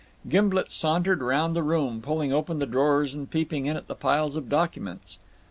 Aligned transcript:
Gimblet 0.27 0.71
sauntered 0.71 1.21
round 1.21 1.55
the 1.55 1.61
room, 1.61 2.01
pulling 2.01 2.33
open 2.33 2.57
the 2.57 2.65
drawers 2.65 3.13
and 3.13 3.29
peeping 3.29 3.67
in 3.67 3.77
at 3.77 3.87
the 3.87 3.93
piles 3.93 4.35
of 4.35 4.49
documents. 4.49 5.19